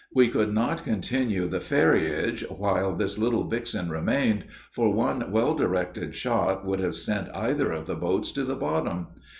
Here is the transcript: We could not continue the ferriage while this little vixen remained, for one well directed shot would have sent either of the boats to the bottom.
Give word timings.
We 0.15 0.29
could 0.29 0.51
not 0.51 0.83
continue 0.83 1.45
the 1.47 1.59
ferriage 1.61 2.43
while 2.49 2.95
this 2.95 3.19
little 3.19 3.47
vixen 3.47 3.91
remained, 3.91 4.45
for 4.71 4.91
one 4.91 5.31
well 5.31 5.53
directed 5.53 6.15
shot 6.15 6.65
would 6.65 6.79
have 6.79 6.95
sent 6.95 7.29
either 7.35 7.71
of 7.71 7.85
the 7.85 7.93
boats 7.95 8.31
to 8.31 8.43
the 8.43 8.55
bottom. 8.55 9.09